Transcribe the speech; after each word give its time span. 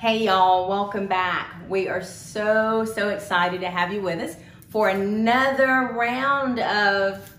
Hey 0.00 0.24
y'all, 0.24 0.66
welcome 0.66 1.06
back. 1.08 1.56
We 1.68 1.86
are 1.88 2.02
so, 2.02 2.86
so 2.86 3.10
excited 3.10 3.60
to 3.60 3.68
have 3.68 3.92
you 3.92 4.00
with 4.00 4.18
us 4.18 4.34
for 4.70 4.88
another 4.88 5.92
round 5.92 6.58
of 6.58 7.30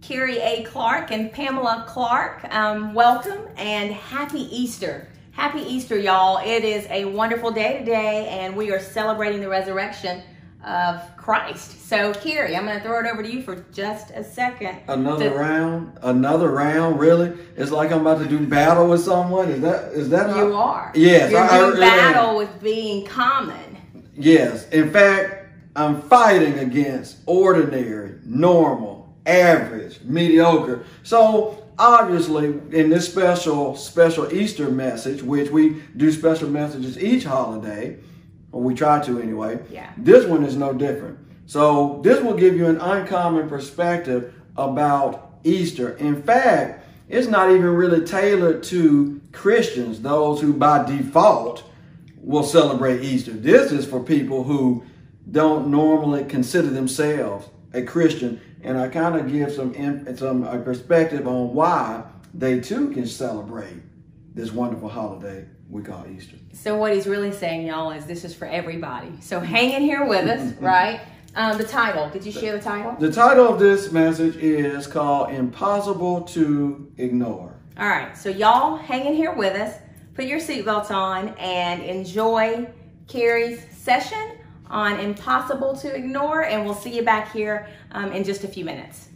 Carrie 0.00 0.38
A. 0.38 0.62
Clark 0.62 1.10
and 1.10 1.32
Pamela 1.32 1.84
Clark. 1.88 2.44
Um, 2.54 2.94
welcome 2.94 3.40
and 3.56 3.92
happy 3.92 4.42
Easter. 4.56 5.08
Happy 5.32 5.58
Easter, 5.58 5.98
y'all. 5.98 6.38
It 6.38 6.62
is 6.62 6.86
a 6.88 7.04
wonderful 7.04 7.50
day 7.50 7.80
today, 7.80 8.28
and 8.28 8.56
we 8.56 8.70
are 8.70 8.78
celebrating 8.78 9.40
the 9.40 9.48
resurrection 9.48 10.22
of 10.64 11.00
Christ. 11.16 11.86
So, 11.88 12.12
Carrie, 12.14 12.56
I'm 12.56 12.64
going 12.64 12.76
to 12.76 12.82
throw 12.82 12.98
it 13.00 13.06
over 13.06 13.22
to 13.22 13.32
you 13.32 13.42
for 13.42 13.64
just 13.72 14.10
a 14.10 14.24
second. 14.24 14.78
Another 14.88 15.30
to- 15.30 15.36
round, 15.36 15.98
another 16.02 16.50
round. 16.50 16.98
Really, 16.98 17.32
it's 17.56 17.70
like 17.70 17.92
I'm 17.92 18.00
about 18.00 18.18
to 18.20 18.28
do 18.28 18.38
battle 18.46 18.88
with 18.88 19.00
someone. 19.02 19.48
Is 19.50 19.60
that 19.62 19.92
is 19.92 20.08
that 20.10 20.28
You 20.28 20.52
how- 20.52 20.54
are. 20.54 20.92
Yes, 20.94 21.30
You're 21.30 21.40
I- 21.40 21.48
I 21.48 21.58
doing 21.58 21.72
am. 21.74 21.78
battle 21.80 22.36
with 22.36 22.60
being 22.62 23.06
common. 23.06 23.78
Yes. 24.16 24.68
In 24.70 24.90
fact, 24.90 25.46
I'm 25.76 26.02
fighting 26.02 26.58
against 26.58 27.18
ordinary, 27.26 28.14
normal, 28.24 29.14
average, 29.26 30.00
mediocre. 30.04 30.82
So 31.04 31.62
obviously, 31.78 32.46
in 32.72 32.90
this 32.90 33.06
special 33.08 33.76
special 33.76 34.32
Easter 34.34 34.68
message, 34.70 35.22
which 35.22 35.50
we 35.50 35.80
do 35.96 36.10
special 36.10 36.48
messages 36.50 36.98
each 36.98 37.22
holiday, 37.24 37.96
or 38.52 38.62
we 38.62 38.74
try 38.74 39.00
to 39.04 39.20
anyway. 39.20 39.58
Yeah. 39.70 39.92
This 39.96 40.26
one 40.26 40.44
is 40.44 40.56
no 40.56 40.72
different. 40.72 41.18
So 41.46 42.00
this 42.02 42.22
will 42.22 42.34
give 42.34 42.56
you 42.56 42.66
an 42.66 42.80
uncommon 42.80 43.48
perspective 43.48 44.34
about 44.56 45.38
Easter. 45.44 45.96
In 45.96 46.22
fact, 46.22 46.84
it's 47.08 47.28
not 47.28 47.50
even 47.50 47.68
really 47.68 48.04
tailored 48.04 48.62
to 48.64 49.20
Christians, 49.32 50.00
those 50.00 50.40
who 50.40 50.52
by 50.52 50.84
default 50.84 51.64
will 52.20 52.42
celebrate 52.42 53.02
Easter. 53.02 53.32
This 53.32 53.72
is 53.72 53.86
for 53.86 54.02
people 54.02 54.44
who 54.44 54.84
don't 55.30 55.68
normally 55.68 56.24
consider 56.24 56.68
themselves 56.68 57.48
a 57.72 57.82
Christian, 57.82 58.40
and 58.62 58.78
I 58.78 58.88
kind 58.88 59.16
of 59.16 59.30
give 59.30 59.52
some 59.52 59.74
some 60.16 60.44
uh, 60.44 60.58
perspective 60.58 61.26
on 61.26 61.54
why 61.54 62.02
they 62.34 62.60
too 62.60 62.90
can 62.90 63.06
celebrate 63.06 63.82
this 64.34 64.52
wonderful 64.52 64.88
holiday 64.88 65.46
we 65.70 65.82
call 65.82 66.06
Easter. 66.08 66.36
So 66.52 66.76
what 66.76 66.94
he's 66.94 67.06
really 67.06 67.32
saying, 67.32 67.66
y'all, 67.66 67.90
is 67.90 68.06
this 68.06 68.24
is 68.24 68.34
for 68.34 68.46
everybody. 68.46 69.12
So 69.20 69.40
hang 69.40 69.72
in 69.72 69.82
here 69.82 70.06
with 70.06 70.26
us, 70.28 70.54
right? 70.60 71.00
Um, 71.34 71.58
the 71.58 71.64
title. 71.64 72.08
Did 72.08 72.24
you 72.24 72.32
share 72.32 72.56
the 72.56 72.62
title? 72.62 72.96
The 72.98 73.12
title 73.12 73.46
of 73.46 73.60
this 73.60 73.92
message 73.92 74.36
is 74.36 74.86
called 74.86 75.30
"Impossible 75.30 76.22
to 76.22 76.90
Ignore." 76.96 77.54
All 77.78 77.88
right. 77.88 78.16
So 78.16 78.28
y'all 78.28 78.76
hang 78.76 79.06
in 79.06 79.14
here 79.14 79.32
with 79.32 79.54
us. 79.54 79.76
Put 80.14 80.24
your 80.24 80.40
seatbelts 80.40 80.90
on 80.90 81.28
and 81.38 81.82
enjoy 81.82 82.68
Carrie's 83.06 83.60
session 83.76 84.32
on 84.68 84.98
impossible 84.98 85.76
to 85.76 85.94
ignore. 85.94 86.42
And 86.42 86.64
we'll 86.64 86.74
see 86.74 86.96
you 86.96 87.02
back 87.02 87.32
here 87.32 87.68
um, 87.92 88.12
in 88.12 88.24
just 88.24 88.42
a 88.42 88.48
few 88.48 88.64
minutes. 88.64 89.08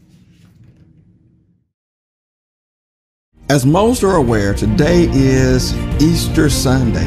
As 3.52 3.66
most 3.66 4.02
are 4.02 4.16
aware, 4.16 4.54
today 4.54 5.10
is 5.12 5.74
Easter 6.00 6.48
Sunday. 6.48 7.04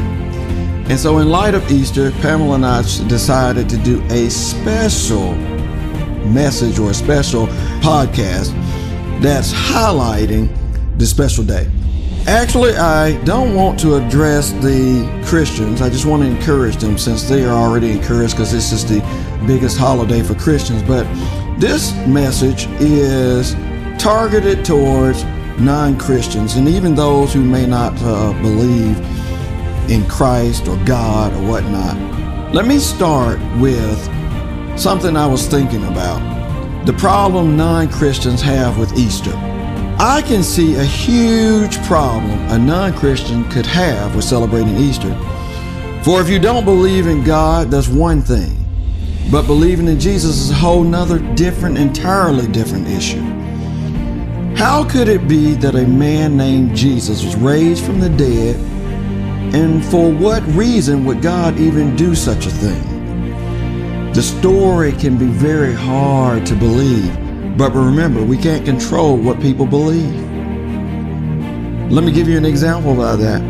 And 0.88 0.96
so, 0.96 1.18
in 1.18 1.28
light 1.28 1.54
of 1.56 1.68
Easter, 1.72 2.12
Pamela 2.22 2.54
and 2.54 2.64
I 2.64 2.82
decided 2.82 3.68
to 3.68 3.76
do 3.78 4.00
a 4.10 4.30
special 4.30 5.34
message 6.28 6.78
or 6.78 6.92
a 6.92 6.94
special 6.94 7.48
podcast 7.82 8.52
that's 9.20 9.52
highlighting 9.52 10.56
this 10.96 11.10
special 11.10 11.42
day. 11.42 11.68
Actually, 12.28 12.76
I 12.76 13.20
don't 13.24 13.56
want 13.56 13.80
to 13.80 13.96
address 13.96 14.52
the 14.52 15.24
Christians. 15.26 15.82
I 15.82 15.88
just 15.88 16.06
want 16.06 16.22
to 16.22 16.28
encourage 16.28 16.76
them 16.76 16.96
since 16.96 17.28
they 17.28 17.44
are 17.44 17.56
already 17.56 17.90
encouraged 17.90 18.34
because 18.34 18.52
this 18.52 18.70
is 18.70 18.88
the 18.88 19.00
biggest 19.48 19.76
holiday 19.76 20.22
for 20.22 20.36
Christians. 20.36 20.84
But 20.84 21.12
this 21.58 21.92
message 22.06 22.68
is 22.78 23.54
targeted 23.98 24.64
towards 24.64 25.24
non 25.58 25.98
Christians 25.98 26.56
and 26.56 26.68
even 26.68 26.94
those 26.94 27.32
who 27.32 27.42
may 27.42 27.66
not 27.66 27.94
uh, 28.02 28.32
believe 28.42 28.98
in 29.90 30.06
Christ 30.08 30.68
or 30.68 30.76
God 30.84 31.32
or 31.32 31.48
whatnot. 31.48 32.54
Let 32.54 32.66
me 32.66 32.78
start 32.78 33.38
with 33.58 33.98
something 34.78 35.16
I 35.16 35.26
was 35.26 35.46
thinking 35.46 35.84
about 35.84 36.36
the 36.86 36.92
problem 36.92 37.56
non 37.56 37.88
Christians 37.88 38.40
have 38.42 38.78
with 38.78 38.96
Easter. 38.96 39.32
I 39.98 40.22
can 40.24 40.42
see 40.42 40.76
a 40.76 40.84
huge 40.84 41.82
problem 41.84 42.38
a 42.50 42.58
non 42.58 42.92
Christian 42.94 43.48
could 43.50 43.66
have 43.66 44.14
with 44.14 44.24
celebrating 44.24 44.76
Easter. 44.76 45.12
For 46.04 46.20
if 46.20 46.28
you 46.28 46.38
don't 46.38 46.64
believe 46.64 47.08
in 47.08 47.24
God, 47.24 47.70
that's 47.72 47.88
one 47.88 48.22
thing. 48.22 48.64
But 49.32 49.48
believing 49.48 49.88
in 49.88 49.98
Jesus 49.98 50.36
is 50.36 50.50
a 50.52 50.54
whole 50.54 50.84
nother 50.84 51.18
different, 51.34 51.76
entirely 51.76 52.46
different 52.46 52.86
issue. 52.86 53.24
How 54.56 54.88
could 54.88 55.08
it 55.08 55.28
be 55.28 55.52
that 55.56 55.74
a 55.74 55.86
man 55.86 56.38
named 56.38 56.74
Jesus 56.74 57.22
was 57.22 57.36
raised 57.36 57.84
from 57.84 58.00
the 58.00 58.08
dead? 58.08 58.56
And 59.54 59.84
for 59.84 60.10
what 60.10 60.42
reason 60.46 61.04
would 61.04 61.20
God 61.20 61.58
even 61.58 61.94
do 61.94 62.14
such 62.14 62.46
a 62.46 62.50
thing? 62.50 64.12
The 64.14 64.22
story 64.22 64.92
can 64.92 65.18
be 65.18 65.26
very 65.26 65.74
hard 65.74 66.46
to 66.46 66.54
believe, 66.54 67.14
but 67.58 67.74
remember, 67.74 68.22
we 68.22 68.38
can't 68.38 68.64
control 68.64 69.18
what 69.18 69.42
people 69.42 69.66
believe. 69.66 70.22
Let 71.92 72.02
me 72.02 72.10
give 72.10 72.26
you 72.26 72.38
an 72.38 72.46
example 72.46 73.02
of 73.02 73.18
that. 73.18 73.42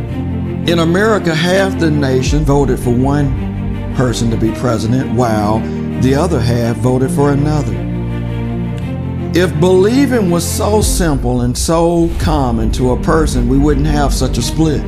In 0.68 0.80
America, 0.80 1.32
half 1.36 1.78
the 1.78 1.88
nation 1.88 2.44
voted 2.44 2.80
for 2.80 2.90
one 2.90 3.94
person 3.94 4.28
to 4.30 4.36
be 4.36 4.50
president, 4.54 5.14
while 5.14 5.60
the 6.00 6.16
other 6.16 6.40
half 6.40 6.76
voted 6.78 7.12
for 7.12 7.30
another. 7.30 7.85
If 9.38 9.60
believing 9.60 10.30
was 10.30 10.50
so 10.50 10.80
simple 10.80 11.42
and 11.42 11.58
so 11.58 12.10
common 12.18 12.72
to 12.72 12.92
a 12.92 13.02
person, 13.02 13.50
we 13.50 13.58
wouldn't 13.58 13.86
have 13.86 14.14
such 14.14 14.38
a 14.38 14.42
split. 14.42 14.80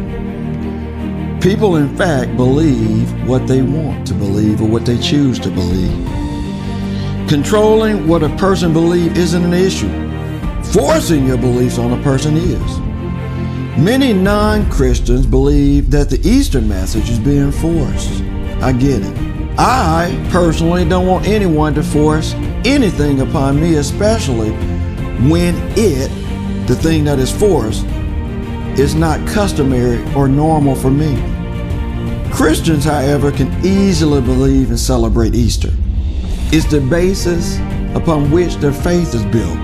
People, 1.42 1.76
in 1.76 1.94
fact, 1.98 2.34
believe 2.34 3.12
what 3.28 3.47
they 3.47 3.60
want 3.60 4.06
to 4.06 4.14
believe 4.14 4.62
or 4.62 4.66
what 4.66 4.86
they 4.86 4.97
choose 4.97 5.38
to 5.41 5.50
believe. 5.50 5.92
Controlling 7.28 8.09
what 8.09 8.22
a 8.22 8.34
person 8.36 8.72
believes 8.72 9.19
isn't 9.19 9.44
an 9.44 9.53
issue. 9.53 9.92
Forcing 10.72 11.26
your 11.26 11.36
beliefs 11.36 11.76
on 11.76 11.92
a 11.92 12.03
person 12.03 12.38
is. 12.38 12.78
Many 13.78 14.15
non 14.15 14.70
Christians 14.70 15.26
believe 15.26 15.91
that 15.91 16.09
the 16.09 16.26
Eastern 16.26 16.66
message 16.66 17.10
is 17.10 17.19
being 17.19 17.53
forced. 17.53 18.22
I 18.62 18.72
get 18.72 19.03
it. 19.03 19.28
I 19.61 20.17
personally 20.31 20.85
don't 20.85 21.09
want 21.09 21.27
anyone 21.27 21.75
to 21.75 21.83
force 21.83 22.33
anything 22.65 23.23
upon 23.23 23.61
me, 23.61 23.75
especially 23.75 24.51
when 25.29 25.57
it, 25.77 26.09
the 26.69 26.77
thing 26.77 27.03
that 27.05 27.19
is 27.19 27.33
forced, 27.33 27.85
is 28.79 28.95
not 28.95 29.27
customary 29.27 30.01
or 30.15 30.29
normal 30.29 30.77
for 30.77 30.93
me. 30.93 31.17
Christians, 32.31 32.85
however, 32.85 33.33
can 33.33 33.53
easily 33.67 34.21
believe 34.21 34.69
and 34.69 34.79
celebrate 34.79 35.35
Easter. 35.35 35.73
It's 36.53 36.67
the 36.67 36.81
basis 36.81 37.59
upon 37.97 38.31
which 38.31 38.55
their 38.57 38.73
faith 38.73 39.13
is 39.13 39.25
built. 39.25 39.59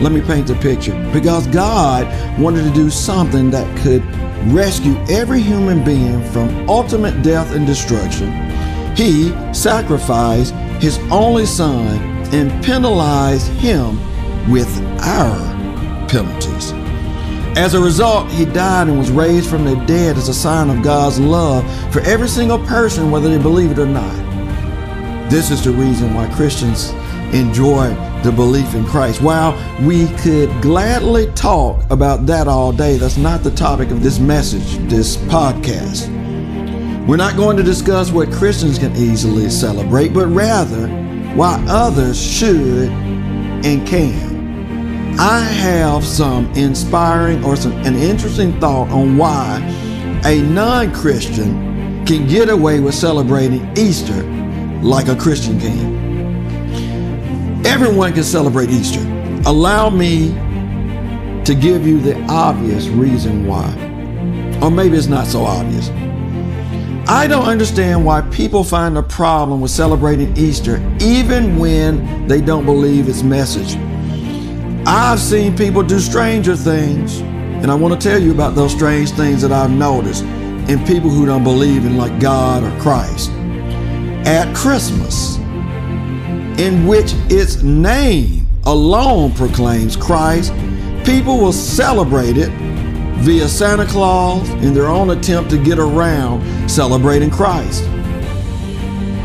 Let 0.00 0.12
me 0.12 0.20
paint 0.20 0.46
the 0.46 0.54
picture. 0.62 0.94
Because 1.12 1.48
God 1.48 2.06
wanted 2.38 2.62
to 2.62 2.70
do 2.70 2.90
something 2.90 3.50
that 3.50 3.66
could 3.78 4.04
rescue 4.52 4.96
every 5.10 5.40
human 5.40 5.82
being 5.84 6.22
from 6.30 6.70
ultimate 6.70 7.22
death 7.22 7.52
and 7.56 7.66
destruction, 7.66 8.28
He 9.00 9.32
sacrificed 9.54 10.52
His 10.82 10.98
only 11.10 11.46
Son 11.46 11.96
and 12.34 12.62
penalized 12.62 13.46
Him 13.52 13.96
with 14.52 14.68
our 15.00 15.38
penalties. 16.06 16.72
As 17.56 17.72
a 17.72 17.80
result, 17.80 18.30
he 18.30 18.44
died 18.44 18.88
and 18.88 18.98
was 18.98 19.10
raised 19.10 19.48
from 19.48 19.64
the 19.64 19.74
dead 19.86 20.18
as 20.18 20.28
a 20.28 20.34
sign 20.34 20.68
of 20.68 20.84
God's 20.84 21.18
love 21.18 21.64
for 21.90 22.00
every 22.00 22.28
single 22.28 22.58
person, 22.66 23.10
whether 23.10 23.30
they 23.30 23.42
believe 23.42 23.70
it 23.70 23.78
or 23.78 23.86
not. 23.86 24.14
This 25.30 25.50
is 25.50 25.64
the 25.64 25.70
reason 25.70 26.12
why 26.12 26.30
Christians 26.34 26.90
enjoy 27.32 27.88
the 28.22 28.30
belief 28.30 28.74
in 28.74 28.84
Christ. 28.84 29.22
While 29.22 29.56
we 29.80 30.08
could 30.18 30.50
gladly 30.60 31.32
talk 31.32 31.90
about 31.90 32.26
that 32.26 32.48
all 32.48 32.70
day, 32.70 32.98
that's 32.98 33.16
not 33.16 33.44
the 33.44 33.50
topic 33.52 33.90
of 33.92 34.02
this 34.02 34.18
message, 34.18 34.76
this 34.90 35.16
podcast. 35.16 36.19
We're 37.10 37.16
not 37.16 37.36
going 37.36 37.56
to 37.56 37.64
discuss 37.64 38.12
what 38.12 38.30
Christians 38.30 38.78
can 38.78 38.94
easily 38.94 39.50
celebrate, 39.50 40.14
but 40.14 40.28
rather 40.28 40.86
why 41.34 41.60
others 41.68 42.16
should 42.16 42.88
and 42.88 43.84
can. 43.84 45.18
I 45.18 45.40
have 45.40 46.04
some 46.04 46.46
inspiring 46.52 47.42
or 47.42 47.56
some 47.56 47.72
an 47.78 47.96
interesting 47.96 48.60
thought 48.60 48.90
on 48.90 49.16
why 49.16 49.58
a 50.24 50.40
non-Christian 50.40 52.06
can 52.06 52.28
get 52.28 52.48
away 52.48 52.78
with 52.78 52.94
celebrating 52.94 53.68
Easter 53.76 54.22
like 54.80 55.08
a 55.08 55.16
Christian 55.16 55.58
can. 55.58 57.66
Everyone 57.66 58.12
can 58.12 58.22
celebrate 58.22 58.70
Easter. 58.70 59.00
Allow 59.46 59.90
me 59.90 60.28
to 61.44 61.56
give 61.56 61.88
you 61.88 62.00
the 62.00 62.16
obvious 62.28 62.86
reason 62.86 63.48
why. 63.48 63.68
Or 64.62 64.70
maybe 64.70 64.96
it's 64.96 65.08
not 65.08 65.26
so 65.26 65.42
obvious. 65.42 65.90
I 67.10 67.26
don't 67.26 67.46
understand 67.46 68.04
why 68.04 68.20
people 68.30 68.62
find 68.62 68.96
a 68.96 69.02
problem 69.02 69.60
with 69.60 69.72
celebrating 69.72 70.32
Easter 70.36 70.76
even 71.00 71.58
when 71.58 72.28
they 72.28 72.40
don't 72.40 72.64
believe 72.64 73.08
its 73.08 73.24
message. 73.24 73.74
I've 74.86 75.18
seen 75.18 75.56
people 75.56 75.82
do 75.82 75.98
stranger 75.98 76.54
things, 76.54 77.18
and 77.18 77.68
I 77.68 77.74
want 77.74 78.00
to 78.00 78.08
tell 78.08 78.22
you 78.22 78.30
about 78.30 78.54
those 78.54 78.70
strange 78.70 79.10
things 79.10 79.42
that 79.42 79.50
I've 79.50 79.72
noticed 79.72 80.22
in 80.22 80.86
people 80.86 81.10
who 81.10 81.26
don't 81.26 81.42
believe 81.42 81.84
in 81.84 81.96
like 81.96 82.20
God 82.20 82.62
or 82.62 82.80
Christ. 82.80 83.32
At 84.24 84.54
Christmas, 84.54 85.36
in 86.60 86.86
which 86.86 87.14
its 87.28 87.60
name 87.60 88.46
alone 88.66 89.34
proclaims 89.34 89.96
Christ, 89.96 90.52
people 91.04 91.38
will 91.38 91.52
celebrate 91.52 92.36
it 92.36 92.50
via 93.20 93.48
Santa 93.48 93.86
Claus 93.86 94.48
in 94.64 94.72
their 94.72 94.86
own 94.86 95.10
attempt 95.10 95.50
to 95.50 95.62
get 95.62 95.78
around 95.78 96.68
celebrating 96.68 97.30
Christ. 97.30 97.84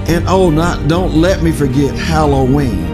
And 0.07 0.25
oh, 0.27 0.50
not 0.50 0.88
don't 0.88 1.15
let 1.15 1.42
me 1.42 1.51
forget 1.51 1.95
Halloween. 1.95 2.94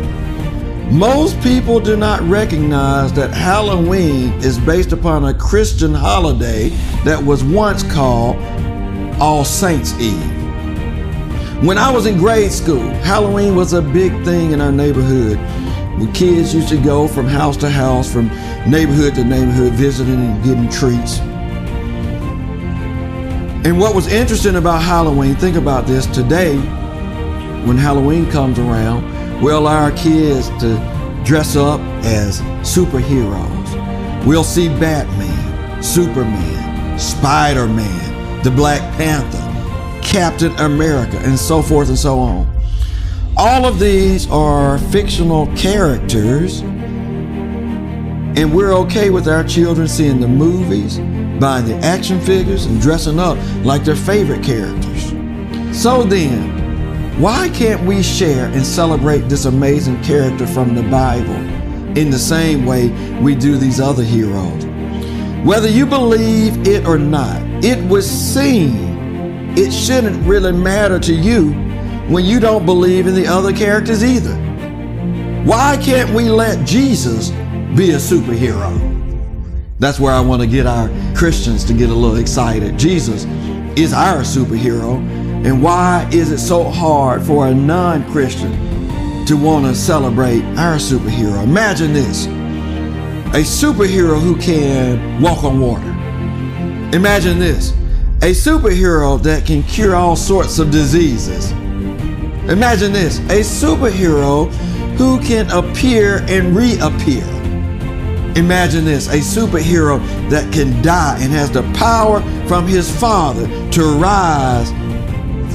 Most 0.91 1.39
people 1.41 1.79
do 1.79 1.95
not 1.95 2.21
recognize 2.21 3.13
that 3.13 3.31
Halloween 3.31 4.33
is 4.43 4.59
based 4.59 4.91
upon 4.91 5.25
a 5.25 5.33
Christian 5.33 5.93
holiday 5.93 6.69
that 7.03 7.23
was 7.23 7.43
once 7.43 7.81
called 7.83 8.35
All 9.19 9.43
Saints 9.43 9.97
Eve. 9.99 10.21
When 11.63 11.77
I 11.77 11.89
was 11.91 12.05
in 12.05 12.17
grade 12.17 12.51
school, 12.51 12.89
Halloween 13.03 13.55
was 13.55 13.73
a 13.73 13.81
big 13.81 14.11
thing 14.23 14.51
in 14.51 14.61
our 14.61 14.71
neighborhood. 14.71 15.37
When 15.97 16.11
kids 16.13 16.53
used 16.53 16.69
to 16.69 16.77
go 16.77 17.07
from 17.07 17.27
house 17.27 17.57
to 17.57 17.69
house, 17.69 18.11
from 18.11 18.27
neighborhood 18.69 19.15
to 19.15 19.23
neighborhood, 19.23 19.73
visiting 19.73 20.15
and 20.15 20.43
getting 20.43 20.69
treats. 20.69 21.19
And 23.63 23.79
what 23.79 23.93
was 23.93 24.11
interesting 24.11 24.55
about 24.55 24.81
Halloween, 24.81 25.35
think 25.35 25.55
about 25.55 25.85
this 25.85 26.07
today, 26.07 26.57
when 27.65 27.77
Halloween 27.77 28.29
comes 28.31 28.57
around, 28.57 29.03
we 29.41 29.51
allow 29.51 29.83
our 29.83 29.91
kids 29.91 30.49
to 30.61 30.75
dress 31.23 31.55
up 31.55 31.79
as 32.03 32.41
superheroes. 32.61 34.25
We'll 34.25 34.43
see 34.43 34.67
Batman, 34.67 35.83
Superman, 35.83 36.97
Spider 36.97 37.67
Man, 37.67 38.43
the 38.43 38.49
Black 38.49 38.81
Panther, 38.97 39.37
Captain 40.01 40.51
America, 40.53 41.17
and 41.19 41.37
so 41.37 41.61
forth 41.61 41.89
and 41.89 41.97
so 41.97 42.17
on. 42.17 42.60
All 43.37 43.65
of 43.65 43.79
these 43.79 44.29
are 44.29 44.77
fictional 44.77 45.47
characters, 45.55 46.59
and 46.59 48.53
we're 48.53 48.73
okay 48.73 49.09
with 49.09 49.27
our 49.27 49.43
children 49.45 49.87
seeing 49.87 50.19
the 50.19 50.27
movies, 50.27 50.99
buying 51.39 51.65
the 51.65 51.75
action 51.81 52.19
figures, 52.19 52.65
and 52.65 52.81
dressing 52.81 53.19
up 53.19 53.37
like 53.63 53.85
their 53.85 53.95
favorite 53.95 54.43
characters. 54.43 55.09
So 55.71 56.03
then, 56.03 57.21
why 57.21 57.49
can't 57.49 57.81
we 57.85 58.03
share 58.03 58.47
and 58.47 58.65
celebrate 58.65 59.21
this 59.29 59.45
amazing 59.45 60.03
character 60.03 60.45
from 60.45 60.75
the 60.75 60.83
Bible 60.83 61.35
in 61.97 62.09
the 62.09 62.19
same 62.19 62.65
way 62.65 62.89
we 63.21 63.33
do 63.33 63.55
these 63.55 63.79
other 63.79 64.03
heroes? 64.03 64.65
Whether 65.45 65.69
you 65.69 65.85
believe 65.85 66.67
it 66.67 66.85
or 66.85 66.97
not, 66.97 67.41
it 67.63 67.81
would 67.89 68.03
seem 68.03 68.91
it 69.57 69.71
shouldn't 69.71 70.21
really 70.27 70.51
matter 70.51 70.99
to 70.99 71.13
you 71.13 71.70
when 72.09 72.25
you 72.25 72.39
don't 72.39 72.65
believe 72.65 73.07
in 73.07 73.15
the 73.15 73.27
other 73.27 73.53
characters 73.53 74.03
either. 74.03 74.35
Why 75.43 75.77
can't 75.81 76.09
we 76.11 76.29
let 76.29 76.65
Jesus 76.67 77.29
be 77.75 77.91
a 77.91 77.97
superhero? 77.97 78.91
That's 79.79 79.99
where 79.99 80.13
I 80.13 80.19
want 80.19 80.41
to 80.41 80.47
get 80.47 80.67
our 80.67 80.89
Christians 81.15 81.63
to 81.65 81.73
get 81.73 81.89
a 81.89 81.93
little 81.93 82.17
excited. 82.17 82.77
Jesus 82.77 83.25
is 83.75 83.93
our 83.93 84.19
superhero. 84.19 84.97
And 85.43 85.63
why 85.63 86.07
is 86.11 86.31
it 86.31 86.37
so 86.37 86.65
hard 86.65 87.23
for 87.23 87.47
a 87.47 87.53
non 87.53 88.09
Christian 88.11 88.51
to 89.25 89.35
want 89.35 89.65
to 89.65 89.73
celebrate 89.73 90.43
our 90.57 90.75
superhero? 90.75 91.43
Imagine 91.43 91.93
this 91.93 92.27
a 93.33 93.43
superhero 93.43 94.21
who 94.21 94.37
can 94.37 95.21
walk 95.21 95.43
on 95.43 95.59
water. 95.59 95.89
Imagine 96.95 97.39
this 97.39 97.71
a 98.21 98.33
superhero 98.33 99.21
that 99.23 99.47
can 99.47 99.63
cure 99.63 99.95
all 99.95 100.15
sorts 100.15 100.59
of 100.59 100.69
diseases. 100.69 101.51
Imagine 102.49 102.91
this 102.91 103.19
a 103.19 103.41
superhero 103.41 104.51
who 104.97 105.19
can 105.21 105.49
appear 105.51 106.25
and 106.27 106.55
reappear. 106.55 107.23
Imagine 108.35 108.83
this 108.83 109.07
a 109.07 109.17
superhero 109.17 109.99
that 110.29 110.51
can 110.51 110.81
die 110.81 111.17
and 111.21 111.31
has 111.31 111.51
the 111.51 111.61
power 111.73 112.21
from 112.47 112.65
his 112.65 112.89
father 112.99 113.45
to 113.71 113.83
rise 113.99 114.69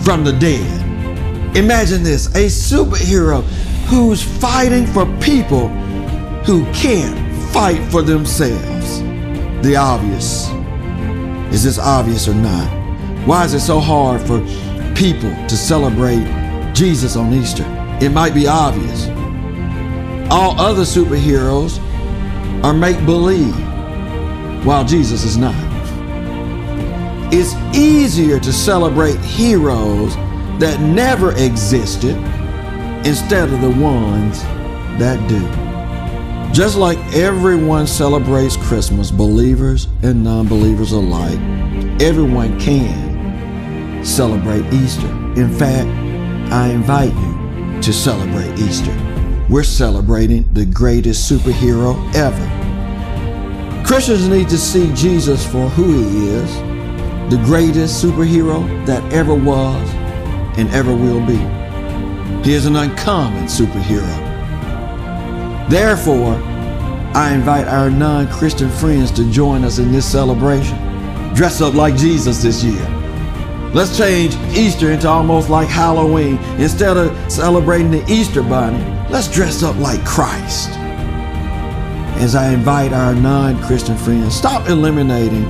from 0.05 0.25
the 0.25 0.33
dead. 0.33 1.57
Imagine 1.57 2.03
this 2.03 2.27
a 2.37 2.47
superhero 2.47 3.43
who's 3.89 4.23
fighting 4.23 4.87
for 4.87 5.07
people 5.21 5.69
who 6.45 6.65
can't 6.73 7.17
fight 7.53 7.81
for 7.91 8.03
themselves. 8.03 9.01
The 9.67 9.75
obvious. 9.77 10.49
Is 11.53 11.65
this 11.65 11.79
obvious 11.79 12.29
or 12.29 12.35
not? 12.35 12.69
Why 13.27 13.45
is 13.45 13.55
it 13.55 13.61
so 13.61 13.81
hard 13.81 14.21
for 14.21 14.39
people 14.95 15.31
to 15.49 15.57
celebrate 15.57 16.46
Jesus 16.77 17.17
on 17.17 17.33
Easter? 17.33 17.65
It 18.03 18.11
might 18.11 18.35
be 18.35 18.47
obvious. 18.47 19.09
All 20.31 20.61
other 20.61 20.83
superheroes 20.83 21.79
are 22.63 22.75
make 22.75 23.03
believe, 23.07 23.57
while 24.67 24.85
Jesus 24.85 25.25
is 25.25 25.39
not. 25.39 25.55
It's 27.33 27.55
easier 27.75 28.39
to 28.39 28.53
celebrate 28.53 29.19
heroes 29.21 30.15
that 30.61 30.79
never 30.81 31.33
existed 31.33 32.15
instead 33.07 33.49
of 33.51 33.63
the 33.63 33.71
ones 33.71 34.43
that 34.99 35.17
do. 35.31 35.41
Just 36.53 36.77
like 36.77 36.99
everyone 37.15 37.87
celebrates 37.87 38.59
Christmas, 38.59 39.11
believers 39.11 39.89
and 40.03 40.23
non 40.23 40.47
believers 40.47 40.93
alike, 40.93 41.39
everyone 42.03 42.61
can 42.61 44.05
celebrate 44.05 44.71
Easter. 44.75 45.09
In 45.37 45.51
fact, 45.51 46.06
I 46.53 46.69
invite 46.69 47.13
you 47.15 47.81
to 47.83 47.93
celebrate 47.93 48.59
Easter. 48.59 48.95
We're 49.49 49.65
celebrating 49.65 50.53
the 50.53 50.65
greatest 50.65 51.31
superhero 51.31 51.97
ever. 52.15 53.85
Christians 53.87 54.29
need 54.29 54.49
to 54.49 54.59
see 54.59 54.93
Jesus 54.95 55.45
for 55.45 55.69
who 55.69 55.93
he 55.93 56.29
is, 56.29 56.57
the 57.31 57.41
greatest 57.45 58.03
superhero 58.03 58.65
that 58.87 59.03
ever 59.13 59.35
was 59.35 59.89
and 60.59 60.69
ever 60.71 60.95
will 60.95 61.25
be. 61.27 61.39
He 62.49 62.55
is 62.55 62.67
an 62.67 62.77
uncommon 62.77 63.45
superhero. 63.45 64.09
Therefore, 65.69 66.35
I 67.15 67.33
invite 67.35 67.67
our 67.67 67.91
non 67.91 68.29
Christian 68.29 68.71
friends 68.71 69.11
to 69.13 69.31
join 69.31 69.65
us 69.65 69.79
in 69.79 69.91
this 69.91 70.11
celebration. 70.11 70.77
Dress 71.35 71.61
up 71.61 71.75
like 71.75 71.97
Jesus 71.97 72.43
this 72.43 72.63
year. 72.63 72.96
Let's 73.77 73.95
change 73.95 74.35
Easter 74.57 74.91
into 74.91 75.07
almost 75.07 75.51
like 75.51 75.69
Halloween. 75.69 76.39
Instead 76.59 76.97
of 76.97 77.31
celebrating 77.31 77.91
the 77.91 78.03
Easter 78.11 78.43
bunny, 78.43 78.83
let's 79.11 79.31
dress 79.31 79.63
up 79.63 79.77
like 79.77 80.03
Christ. 80.03 80.71
As 82.19 82.35
I 82.35 82.55
invite 82.55 82.95
our 82.95 83.15
non 83.15 83.63
Christian 83.63 83.99
friends, 83.99 84.35
stop 84.35 84.67
eliminating 84.71 85.45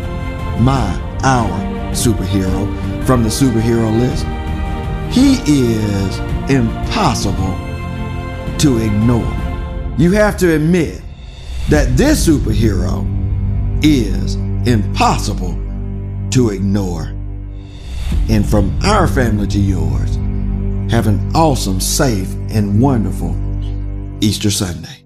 my, 0.61 0.93
our 1.23 1.49
superhero 1.93 2.67
from 3.07 3.23
the 3.23 3.29
superhero 3.29 3.97
list. 3.97 4.25
He 5.17 5.37
is 5.47 6.19
impossible 6.51 7.55
to 8.59 8.79
ignore. 8.79 9.37
You 9.99 10.11
have 10.15 10.37
to 10.39 10.53
admit 10.57 11.01
that 11.69 11.97
this 11.97 12.27
superhero 12.27 13.07
is 13.85 14.35
impossible 14.67 15.55
to 16.31 16.51
ignore. 16.51 17.16
And 18.29 18.45
from 18.49 18.79
our 18.83 19.07
family 19.07 19.47
to 19.49 19.59
yours, 19.59 20.17
have 20.91 21.07
an 21.07 21.35
awesome, 21.35 21.81
safe, 21.81 22.33
and 22.51 22.81
wonderful 22.81 23.35
Easter 24.21 24.51
Sunday. 24.51 25.05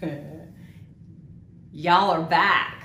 Y'all 1.72 2.10
are 2.10 2.22
back. 2.22 2.76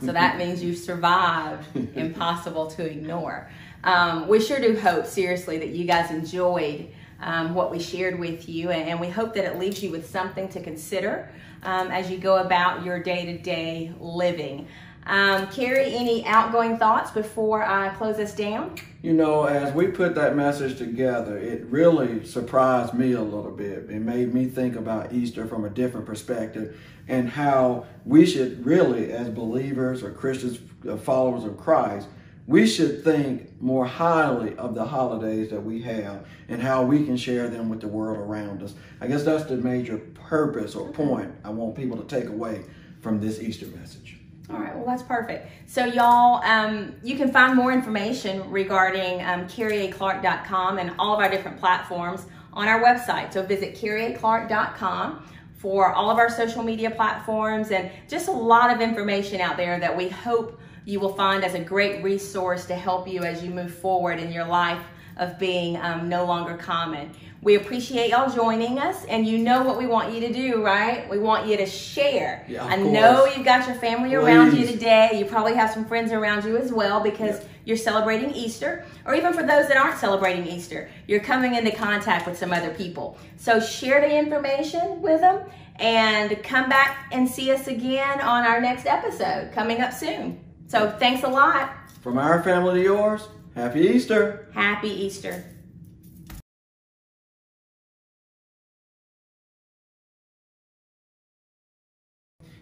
So 0.00 0.12
that 0.12 0.38
means 0.38 0.62
you've 0.62 0.78
survived 0.78 1.68
Impossible 1.96 2.66
to 2.72 2.84
Ignore. 2.84 3.48
Um, 3.84 4.26
we 4.26 4.40
sure 4.40 4.60
do 4.60 4.78
hope, 4.78 5.06
seriously, 5.06 5.58
that 5.58 5.68
you 5.68 5.84
guys 5.84 6.10
enjoyed 6.10 6.88
um, 7.20 7.54
what 7.54 7.70
we 7.70 7.78
shared 7.78 8.18
with 8.18 8.48
you, 8.48 8.70
and 8.70 9.00
we 9.00 9.08
hope 9.08 9.34
that 9.34 9.44
it 9.44 9.58
leaves 9.58 9.82
you 9.82 9.90
with 9.90 10.08
something 10.08 10.48
to 10.50 10.60
consider 10.60 11.30
um, 11.62 11.90
as 11.90 12.10
you 12.10 12.18
go 12.18 12.38
about 12.38 12.84
your 12.84 13.02
day 13.02 13.26
to 13.26 13.38
day 13.38 13.92
living. 14.00 14.66
Um, 15.06 15.46
Carrie, 15.46 15.94
any 15.94 16.26
outgoing 16.26 16.76
thoughts 16.76 17.10
before 17.10 17.62
I 17.62 17.88
close 17.94 18.18
us 18.18 18.34
down? 18.34 18.74
You 19.00 19.14
know, 19.14 19.44
as 19.44 19.72
we 19.72 19.86
put 19.86 20.14
that 20.16 20.36
message 20.36 20.76
together, 20.76 21.38
it 21.38 21.64
really 21.66 22.26
surprised 22.26 22.92
me 22.92 23.12
a 23.12 23.22
little 23.22 23.50
bit. 23.50 23.88
It 23.88 24.00
made 24.00 24.34
me 24.34 24.46
think 24.46 24.76
about 24.76 25.12
Easter 25.14 25.46
from 25.46 25.64
a 25.64 25.70
different 25.70 26.04
perspective 26.04 26.78
and 27.08 27.30
how 27.30 27.86
we 28.04 28.26
should 28.26 28.66
really, 28.66 29.10
as 29.10 29.30
believers 29.30 30.02
or 30.02 30.10
Christians, 30.10 30.58
uh, 30.86 30.96
followers 30.98 31.44
of 31.44 31.56
Christ, 31.56 32.06
we 32.48 32.66
should 32.66 33.04
think 33.04 33.60
more 33.60 33.84
highly 33.84 34.56
of 34.56 34.74
the 34.74 34.84
holidays 34.84 35.50
that 35.50 35.62
we 35.62 35.82
have 35.82 36.26
and 36.48 36.62
how 36.62 36.82
we 36.82 37.04
can 37.04 37.14
share 37.14 37.48
them 37.48 37.68
with 37.68 37.82
the 37.82 37.86
world 37.86 38.16
around 38.16 38.62
us. 38.62 38.74
I 39.02 39.06
guess 39.06 39.22
that's 39.22 39.44
the 39.44 39.58
major 39.58 39.98
purpose 39.98 40.74
or 40.74 40.88
point 40.88 41.30
I 41.44 41.50
want 41.50 41.76
people 41.76 41.98
to 41.98 42.04
take 42.04 42.30
away 42.30 42.64
from 43.00 43.20
this 43.20 43.40
Easter 43.40 43.66
message. 43.66 44.16
All 44.50 44.58
right, 44.58 44.74
well, 44.74 44.86
that's 44.86 45.02
perfect. 45.02 45.46
So, 45.66 45.84
y'all, 45.84 46.42
um, 46.42 46.94
you 47.04 47.18
can 47.18 47.30
find 47.30 47.54
more 47.54 47.70
information 47.70 48.50
regarding 48.50 49.20
um, 49.20 49.46
CarrieAClark.com 49.46 50.78
and 50.78 50.92
all 50.98 51.12
of 51.12 51.20
our 51.20 51.28
different 51.28 51.60
platforms 51.60 52.24
on 52.54 52.66
our 52.66 52.82
website. 52.82 53.30
So, 53.30 53.42
visit 53.42 53.74
CarrieAClark.com 53.74 55.22
for 55.58 55.92
all 55.92 56.08
of 56.08 56.16
our 56.16 56.30
social 56.30 56.62
media 56.62 56.90
platforms 56.90 57.72
and 57.72 57.90
just 58.08 58.28
a 58.28 58.32
lot 58.32 58.70
of 58.70 58.80
information 58.80 59.42
out 59.42 59.58
there 59.58 59.78
that 59.78 59.94
we 59.94 60.08
hope 60.08 60.58
you 60.88 60.98
will 60.98 61.12
find 61.12 61.44
as 61.44 61.52
a 61.52 61.60
great 61.60 62.02
resource 62.02 62.64
to 62.64 62.74
help 62.74 63.06
you 63.06 63.22
as 63.22 63.44
you 63.44 63.50
move 63.50 63.74
forward 63.74 64.18
in 64.18 64.32
your 64.32 64.46
life 64.46 64.80
of 65.18 65.38
being 65.38 65.76
um, 65.76 66.08
no 66.08 66.24
longer 66.24 66.56
common. 66.56 67.10
We 67.42 67.56
appreciate 67.56 68.08
y'all 68.10 68.34
joining 68.34 68.78
us, 68.78 69.04
and 69.04 69.26
you 69.26 69.36
know 69.36 69.62
what 69.62 69.76
we 69.76 69.86
want 69.86 70.14
you 70.14 70.20
to 70.20 70.32
do, 70.32 70.64
right? 70.64 71.06
We 71.10 71.18
want 71.18 71.46
you 71.46 71.58
to 71.58 71.66
share. 71.66 72.46
Yeah, 72.48 72.64
I 72.64 72.76
course. 72.76 72.90
know 72.90 73.26
you've 73.26 73.44
got 73.44 73.66
your 73.66 73.76
family 73.76 74.14
around 74.14 74.56
you 74.56 74.66
today. 74.66 75.10
You 75.18 75.26
probably 75.26 75.54
have 75.54 75.70
some 75.70 75.84
friends 75.84 76.10
around 76.10 76.46
you 76.46 76.56
as 76.56 76.72
well 76.72 77.00
because 77.00 77.36
Yep. 77.40 77.48
you're 77.66 77.76
celebrating 77.76 78.30
Easter, 78.30 78.86
or 79.04 79.14
even 79.14 79.34
for 79.34 79.42
those 79.42 79.68
that 79.68 79.76
aren't 79.76 79.98
celebrating 79.98 80.46
Easter, 80.46 80.88
you're 81.06 81.20
coming 81.20 81.54
into 81.54 81.70
contact 81.70 82.26
with 82.26 82.38
some 82.38 82.50
other 82.50 82.70
people. 82.70 83.18
So 83.36 83.60
share 83.60 84.00
the 84.00 84.16
information 84.16 85.02
with 85.02 85.20
them 85.20 85.42
and 85.76 86.42
come 86.42 86.70
back 86.70 87.08
and 87.12 87.28
see 87.28 87.52
us 87.52 87.66
again 87.66 88.22
on 88.22 88.46
our 88.46 88.58
next 88.58 88.86
episode 88.86 89.52
coming 89.52 89.82
up 89.82 89.92
soon. 89.92 90.40
So 90.68 90.90
thanks 90.98 91.24
a 91.24 91.28
lot. 91.28 91.72
From 92.02 92.18
our 92.18 92.42
family 92.42 92.74
to 92.74 92.82
yours, 92.82 93.26
Happy 93.54 93.80
Easter! 93.80 94.48
Happy 94.52 94.90
Easter. 94.90 95.44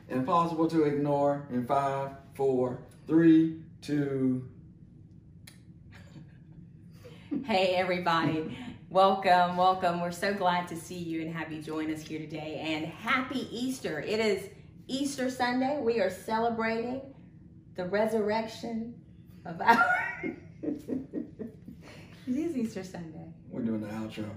Impossible 0.09 0.69
to 0.69 0.85
ignore 0.85 1.49
in 1.51 1.67
five, 1.67 2.13
four, 2.35 2.79
three, 3.09 3.61
two. 3.83 4.49
Hey, 7.45 7.75
everybody. 7.75 8.57
Welcome, 8.89 9.57
welcome. 9.57 10.01
We're 10.01 10.13
so 10.13 10.33
glad 10.33 10.69
to 10.69 10.77
see 10.77 10.95
you 10.95 11.23
and 11.23 11.35
have 11.35 11.51
you 11.51 11.61
join 11.61 11.93
us 11.93 12.03
here 12.03 12.21
today. 12.21 12.63
And 12.65 12.87
happy 12.87 13.49
Easter. 13.51 14.01
It 14.01 14.21
is 14.21 14.49
Easter 14.87 15.29
Sunday. 15.29 15.81
We 15.83 16.01
are 16.01 16.09
celebrating 16.09 17.01
the 17.77 17.85
resurrection 17.85 18.95
of 19.45 19.61
our. 19.61 19.87
it 20.63 21.07
is 22.27 22.57
Easter 22.57 22.83
Sunday. 22.83 23.33
We're 23.51 23.63
doing 23.63 23.83
the 23.83 23.89
outro. 23.89 24.29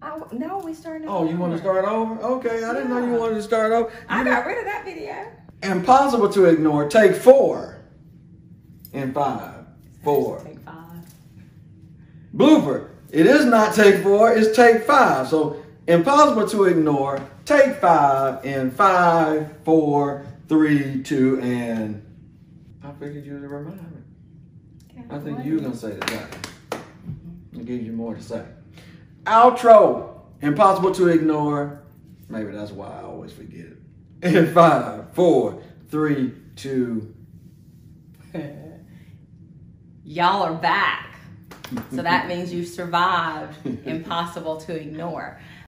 I, 0.00 0.20
no, 0.32 0.58
we 0.58 0.74
started. 0.74 1.08
Oh, 1.08 1.28
you 1.28 1.36
want 1.36 1.52
to 1.54 1.58
start 1.58 1.84
over? 1.84 2.14
Okay, 2.22 2.62
I 2.62 2.72
didn't 2.72 2.90
know 2.90 3.04
you 3.04 3.18
wanted 3.18 3.34
to 3.34 3.42
start 3.42 3.72
over. 3.72 3.90
I 4.08 4.20
You 4.20 4.26
got 4.26 4.46
rid 4.46 4.58
of 4.58 4.64
that 4.64 4.84
video. 4.84 5.26
Impossible 5.62 6.28
to 6.30 6.44
ignore. 6.44 6.88
Take 6.88 7.16
four. 7.16 7.80
And 8.92 9.12
five, 9.12 9.64
four. 10.04 10.42
Take 10.44 10.60
five. 10.60 10.74
Blooper. 12.34 12.90
It 13.10 13.26
is 13.26 13.46
not 13.46 13.74
take 13.74 14.02
four, 14.02 14.32
it's 14.32 14.54
take 14.54 14.84
five. 14.84 15.28
So 15.28 15.64
impossible 15.86 16.46
to 16.48 16.64
ignore. 16.64 17.20
Take 17.44 17.76
five 17.76 18.44
and 18.44 18.72
five, 18.72 19.56
four, 19.64 20.26
three, 20.46 21.02
two, 21.02 21.40
and 21.40 22.04
I 22.88 22.92
figured 22.92 23.26
you 23.26 23.34
would 23.34 23.42
remind 23.42 23.82
me. 23.92 24.00
Okay, 24.90 25.04
I 25.10 25.18
think 25.18 25.38
what? 25.38 25.46
you 25.46 25.54
were 25.56 25.60
gonna 25.60 25.76
say 25.76 25.92
that. 25.92 26.36
It 27.52 27.66
gives 27.66 27.84
you 27.84 27.92
more 27.92 28.14
to 28.14 28.22
say. 28.22 28.44
Outro. 29.24 30.20
Impossible 30.40 30.92
to 30.92 31.08
ignore. 31.08 31.82
Maybe 32.28 32.52
that's 32.52 32.70
why 32.70 32.86
I 32.86 33.02
always 33.02 33.32
forget 33.32 33.66
it. 33.66 33.78
In 34.22 34.54
five, 34.54 35.12
four, 35.12 35.62
three, 35.90 36.32
two. 36.56 37.14
Y'all 40.04 40.42
are 40.42 40.54
back. 40.54 41.16
So 41.90 42.00
that 42.02 42.28
means 42.28 42.50
you 42.50 42.64
survived 42.64 43.54
Impossible 43.84 44.56
to 44.62 44.74
Ignore. 44.74 45.38